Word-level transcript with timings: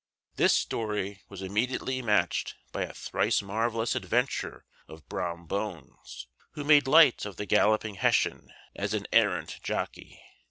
This 0.35 0.57
story 0.57 1.21
was 1.29 1.43
immediately 1.43 2.01
matched 2.01 2.55
by 2.71 2.81
a 2.85 2.91
thrice 2.95 3.43
marvellous 3.43 3.93
adventure 3.93 4.65
of 4.87 5.07
Brom 5.07 5.45
Bones, 5.45 6.25
who 6.53 6.63
made 6.63 6.87
light 6.87 7.23
of 7.23 7.35
the 7.37 7.45
galloping 7.45 7.93
Hessian 7.93 8.51
as 8.75 8.95
an 8.95 9.05
arrant 9.13 9.59
jockey. 9.61 10.19